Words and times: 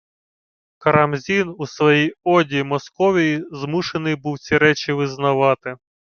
Карамзін 0.77 1.49
у 1.57 1.67
своїй 1.67 2.13
«оді» 2.23 2.63
Московії 2.63 3.45
змушений 3.51 4.15
був 4.15 4.39
ці 4.39 4.57
речі 4.57 4.91
визнавати 4.93 5.75